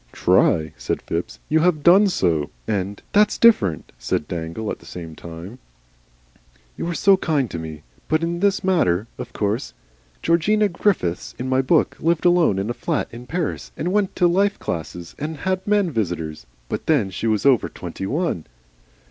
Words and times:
"TRY!" 0.13 0.73
said 0.77 1.03
Phipps. 1.03 1.37
"You 1.47 1.59
HAVE 1.59 1.83
done 1.83 2.07
so." 2.07 2.49
And, 2.67 3.03
"That's 3.13 3.37
different," 3.37 3.91
said 3.99 4.27
Dangle, 4.27 4.71
at 4.71 4.79
the 4.79 4.85
same 4.87 5.15
time. 5.15 5.59
"You 6.75 6.87
are 6.89 6.95
so 6.95 7.17
kind 7.17 7.51
to 7.51 7.59
me. 7.59 7.83
But 8.07 8.23
in 8.23 8.39
this 8.39 8.63
matter. 8.63 9.05
Of 9.19 9.31
course 9.31 9.75
Georgina 10.23 10.69
Griffiths 10.69 11.35
in 11.37 11.47
my 11.47 11.61
book 11.61 11.97
lived 11.99 12.25
alone 12.25 12.57
in 12.57 12.71
a 12.71 12.73
flat 12.73 13.09
in 13.11 13.27
Paris 13.27 13.71
and 13.77 13.93
went 13.93 14.15
to 14.15 14.25
life 14.27 14.57
classes 14.57 15.13
and 15.19 15.37
had 15.37 15.67
men 15.67 15.91
visitors, 15.91 16.47
but 16.67 16.87
then 16.87 17.11
she 17.11 17.27
was 17.27 17.45
over 17.45 17.69
twenty 17.69 18.07
one." 18.07 18.47